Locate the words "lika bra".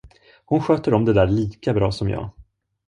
1.27-1.91